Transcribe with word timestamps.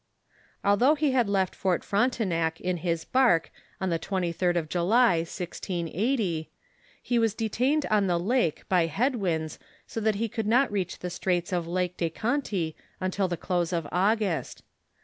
I' 0.63 0.69
I 0.69 0.69
I 0.71 0.71
1 0.73 0.77
■\m 0.79 0.81
Although 0.81 0.95
he 0.95 1.11
had 1.11 1.29
left 1.29 1.53
Fort 1.53 1.83
Frontenac 1.83 2.59
in 2.59 2.77
his 2.77 3.05
bark 3.05 3.51
on 3.79 3.91
the 3.91 3.99
23d 3.99 4.55
of 4.55 4.67
July, 4.67 5.17
1680, 5.19 6.49
he 7.03 7.19
was 7.19 7.35
detained 7.35 7.85
on 7.85 8.07
the 8.07 8.17
lake 8.17 8.67
by 8.67 8.87
head 8.87 9.17
winds 9.17 9.59
BO 9.93 9.99
that 10.01 10.15
he 10.15 10.27
could 10.27 10.47
not 10.47 10.71
reach 10.71 10.97
the 10.97 11.11
straits 11.11 11.53
of 11.53 11.67
lake 11.67 11.97
de 11.97 12.09
Gonty 12.09 12.73
till 13.11 13.27
the 13.27 13.37
close 13.37 13.71
of 13.71 13.87
August. 13.91 14.63